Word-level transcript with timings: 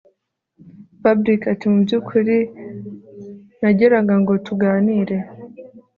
Fabric 1.01 1.41
atimubyukuri 1.53 2.37
nagiraga 3.61 4.13
ngo 4.21 4.33
tuganire 4.45 5.17